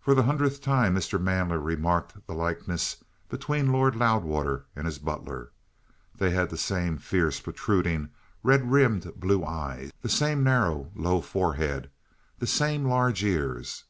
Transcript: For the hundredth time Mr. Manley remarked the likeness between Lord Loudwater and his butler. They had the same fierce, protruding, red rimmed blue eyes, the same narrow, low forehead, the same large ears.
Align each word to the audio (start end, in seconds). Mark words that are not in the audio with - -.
For 0.00 0.12
the 0.16 0.24
hundredth 0.24 0.60
time 0.60 0.96
Mr. 0.96 1.22
Manley 1.22 1.58
remarked 1.58 2.26
the 2.26 2.34
likeness 2.34 3.04
between 3.28 3.70
Lord 3.70 3.94
Loudwater 3.94 4.64
and 4.74 4.86
his 4.86 4.98
butler. 4.98 5.52
They 6.16 6.30
had 6.32 6.50
the 6.50 6.56
same 6.58 6.98
fierce, 6.98 7.38
protruding, 7.38 8.08
red 8.42 8.68
rimmed 8.72 9.12
blue 9.14 9.44
eyes, 9.44 9.92
the 10.02 10.08
same 10.08 10.42
narrow, 10.42 10.90
low 10.96 11.20
forehead, 11.20 11.90
the 12.40 12.48
same 12.48 12.86
large 12.86 13.22
ears. 13.22 13.84